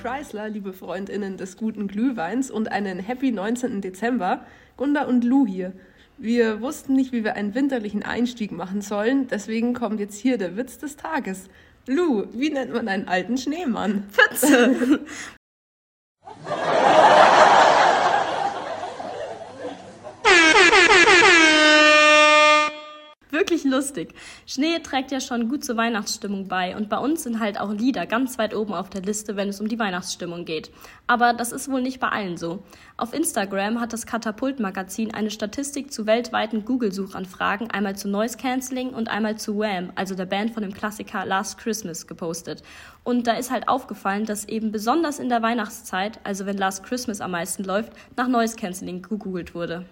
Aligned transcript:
Chrysler, 0.00 0.48
liebe 0.48 0.72
Freundinnen 0.72 1.36
des 1.36 1.56
guten 1.56 1.88
Glühweins 1.88 2.50
und 2.50 2.72
einen 2.72 3.00
Happy 3.00 3.32
19. 3.32 3.80
Dezember. 3.80 4.46
Gunda 4.76 5.04
und 5.04 5.24
Lou 5.24 5.46
hier. 5.46 5.72
Wir 6.16 6.62
wussten 6.62 6.94
nicht, 6.94 7.12
wie 7.12 7.22
wir 7.22 7.34
einen 7.34 7.54
winterlichen 7.54 8.02
Einstieg 8.02 8.50
machen 8.50 8.80
sollen, 8.80 9.28
deswegen 9.28 9.74
kommt 9.74 10.00
jetzt 10.00 10.16
hier 10.16 10.38
der 10.38 10.56
Witz 10.56 10.78
des 10.78 10.96
Tages. 10.96 11.48
Lou, 11.86 12.26
wie 12.32 12.50
nennt 12.50 12.72
man 12.72 12.88
einen 12.88 13.08
alten 13.08 13.36
Schneemann? 13.36 14.04
Pfütze! 14.10 15.00
wirklich 23.58 23.72
lustig. 23.72 24.14
Schnee 24.46 24.78
trägt 24.80 25.10
ja 25.10 25.20
schon 25.20 25.48
gut 25.48 25.64
zur 25.64 25.76
Weihnachtsstimmung 25.76 26.48
bei 26.48 26.76
und 26.76 26.88
bei 26.88 26.98
uns 26.98 27.22
sind 27.22 27.40
halt 27.40 27.60
auch 27.60 27.72
Lieder 27.72 28.06
ganz 28.06 28.38
weit 28.38 28.54
oben 28.54 28.74
auf 28.74 28.90
der 28.90 29.02
Liste, 29.02 29.36
wenn 29.36 29.48
es 29.48 29.60
um 29.60 29.68
die 29.68 29.78
Weihnachtsstimmung 29.78 30.44
geht. 30.44 30.70
Aber 31.06 31.32
das 31.32 31.52
ist 31.52 31.70
wohl 31.70 31.82
nicht 31.82 32.00
bei 32.00 32.08
allen 32.08 32.36
so. 32.36 32.62
Auf 32.96 33.12
Instagram 33.12 33.80
hat 33.80 33.92
das 33.92 34.06
Katapult-Magazin 34.06 35.14
eine 35.14 35.30
Statistik 35.30 35.92
zu 35.92 36.06
weltweiten 36.06 36.64
Google-Suchanfragen 36.64 37.70
einmal 37.70 37.96
zu 37.96 38.08
Noise 38.08 38.36
Cancelling 38.36 38.90
und 38.90 39.08
einmal 39.08 39.38
zu 39.38 39.58
Wham, 39.58 39.92
also 39.94 40.14
der 40.14 40.26
Band 40.26 40.52
von 40.52 40.62
dem 40.62 40.74
Klassiker 40.74 41.24
Last 41.24 41.58
Christmas, 41.58 42.06
gepostet. 42.06 42.62
Und 43.04 43.26
da 43.26 43.32
ist 43.32 43.50
halt 43.50 43.68
aufgefallen, 43.68 44.26
dass 44.26 44.46
eben 44.46 44.72
besonders 44.72 45.18
in 45.18 45.28
der 45.28 45.42
Weihnachtszeit, 45.42 46.20
also 46.24 46.46
wenn 46.46 46.58
Last 46.58 46.84
Christmas 46.84 47.20
am 47.20 47.30
meisten 47.30 47.64
läuft, 47.64 47.92
nach 48.16 48.28
Noise 48.28 48.56
Cancelling 48.56 49.02
gegoogelt 49.02 49.54
wurde. 49.54 49.86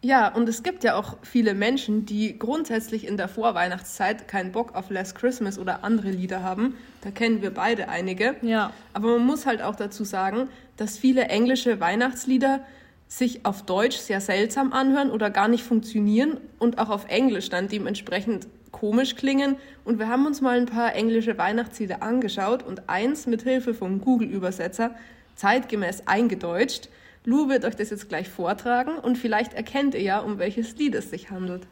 Ja, 0.00 0.28
und 0.28 0.48
es 0.48 0.62
gibt 0.62 0.84
ja 0.84 0.94
auch 0.94 1.16
viele 1.22 1.54
Menschen, 1.54 2.06
die 2.06 2.38
grundsätzlich 2.38 3.06
in 3.06 3.16
der 3.16 3.26
Vorweihnachtszeit 3.26 4.28
keinen 4.28 4.52
Bock 4.52 4.76
auf 4.76 4.90
Last 4.90 5.16
Christmas 5.16 5.58
oder 5.58 5.82
andere 5.82 6.10
Lieder 6.10 6.42
haben. 6.42 6.76
Da 7.00 7.10
kennen 7.10 7.42
wir 7.42 7.52
beide 7.52 7.88
einige. 7.88 8.36
Ja. 8.42 8.72
Aber 8.92 9.18
man 9.18 9.26
muss 9.26 9.44
halt 9.44 9.60
auch 9.60 9.74
dazu 9.74 10.04
sagen, 10.04 10.48
dass 10.76 10.98
viele 10.98 11.24
englische 11.24 11.80
Weihnachtslieder 11.80 12.60
sich 13.08 13.44
auf 13.44 13.62
Deutsch 13.62 13.96
sehr 13.96 14.20
seltsam 14.20 14.72
anhören 14.72 15.10
oder 15.10 15.30
gar 15.30 15.48
nicht 15.48 15.64
funktionieren 15.64 16.38
und 16.58 16.78
auch 16.78 16.90
auf 16.90 17.08
Englisch 17.08 17.48
dann 17.48 17.66
dementsprechend 17.66 18.46
komisch 18.70 19.16
klingen. 19.16 19.56
Und 19.84 19.98
wir 19.98 20.08
haben 20.08 20.26
uns 20.26 20.40
mal 20.40 20.58
ein 20.58 20.66
paar 20.66 20.94
englische 20.94 21.38
Weihnachtslieder 21.38 22.02
angeschaut 22.02 22.62
und 22.62 22.88
eins 22.88 23.26
mit 23.26 23.42
Hilfe 23.42 23.74
vom 23.74 24.00
Google-Übersetzer 24.00 24.94
zeitgemäß 25.38 26.02
eingedeutscht. 26.06 26.88
Lou 27.24 27.48
wird 27.48 27.64
euch 27.64 27.76
das 27.76 27.90
jetzt 27.90 28.08
gleich 28.08 28.28
vortragen 28.28 28.98
und 28.98 29.16
vielleicht 29.16 29.54
erkennt 29.54 29.94
ihr 29.94 30.02
ja, 30.02 30.18
um 30.18 30.38
welches 30.38 30.76
Lied 30.76 30.94
es 30.94 31.10
sich 31.10 31.30
handelt. 31.30 31.66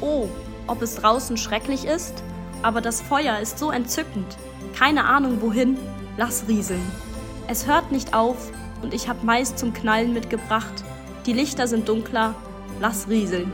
Oh, 0.00 0.28
ob 0.66 0.82
es 0.82 0.96
draußen 0.96 1.36
schrecklich 1.36 1.84
ist, 1.84 2.22
aber 2.62 2.80
das 2.80 3.00
Feuer 3.00 3.38
ist 3.38 3.58
so 3.58 3.70
entzückend. 3.70 4.36
Keine 4.74 5.04
Ahnung 5.04 5.40
wohin, 5.40 5.76
lass 6.16 6.48
rieseln. 6.48 6.82
Es 7.48 7.66
hört 7.66 7.92
nicht 7.92 8.14
auf 8.14 8.50
und 8.82 8.94
ich 8.94 9.08
hab 9.08 9.24
Mais 9.24 9.56
zum 9.56 9.72
Knallen 9.72 10.12
mitgebracht. 10.12 10.84
Die 11.26 11.32
Lichter 11.32 11.66
sind 11.66 11.88
dunkler, 11.88 12.34
lass 12.80 13.08
rieseln. 13.08 13.50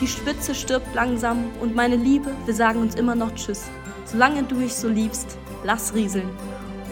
Die 0.00 0.08
Spitze 0.08 0.54
stirbt 0.54 0.94
langsam 0.94 1.50
und 1.60 1.74
meine 1.74 1.96
Liebe, 1.96 2.30
wir 2.44 2.54
sagen 2.54 2.80
uns 2.80 2.94
immer 2.94 3.14
noch 3.14 3.34
Tschüss. 3.34 3.64
Solange 4.04 4.42
du 4.42 4.56
mich 4.56 4.74
so 4.74 4.88
liebst, 4.88 5.38
lass 5.64 5.94
rieseln. 5.94 6.28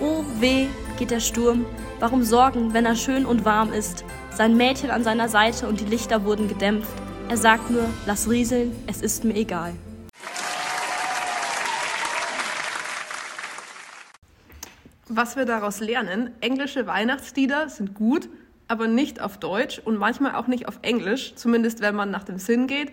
Oh 0.00 0.24
weh, 0.40 0.66
geht 0.98 1.10
der 1.10 1.20
Sturm, 1.20 1.64
Warum 2.00 2.22
sorgen, 2.22 2.74
wenn 2.74 2.84
er 2.84 2.96
schön 2.96 3.24
und 3.24 3.44
warm 3.44 3.72
ist? 3.72 4.04
Sein 4.30 4.56
Mädchen 4.56 4.90
an 4.90 5.04
seiner 5.04 5.28
Seite 5.28 5.68
und 5.68 5.80
die 5.80 5.86
Lichter 5.86 6.24
wurden 6.24 6.48
gedämpft. 6.48 6.92
Er 7.28 7.36
sagt 7.36 7.70
nur, 7.70 7.88
lass 8.04 8.28
rieseln, 8.28 8.72
es 8.86 9.00
ist 9.00 9.24
mir 9.24 9.34
egal. 9.34 9.74
Was 15.08 15.36
wir 15.36 15.44
daraus 15.44 15.80
lernen, 15.80 16.30
englische 16.40 16.86
Weihnachtslieder 16.86 17.68
sind 17.68 17.94
gut, 17.94 18.28
aber 18.66 18.88
nicht 18.88 19.20
auf 19.20 19.38
Deutsch 19.38 19.78
und 19.78 19.96
manchmal 19.96 20.34
auch 20.34 20.48
nicht 20.48 20.66
auf 20.66 20.80
Englisch, 20.82 21.34
zumindest 21.36 21.80
wenn 21.80 21.94
man 21.94 22.10
nach 22.10 22.24
dem 22.24 22.38
Sinn 22.38 22.66
geht. 22.66 22.90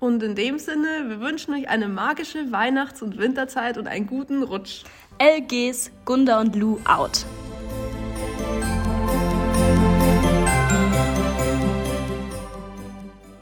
Und 0.00 0.22
in 0.22 0.34
dem 0.34 0.58
Sinne, 0.58 1.08
wir 1.08 1.20
wünschen 1.20 1.52
euch 1.52 1.68
eine 1.68 1.86
magische 1.86 2.50
Weihnachts- 2.50 3.02
und 3.02 3.18
Winterzeit 3.18 3.76
und 3.76 3.86
einen 3.86 4.06
guten 4.06 4.42
Rutsch. 4.42 4.84
LGs, 5.20 5.92
Gunda 6.06 6.40
und 6.40 6.56
Lou 6.56 6.78
out. 6.86 7.26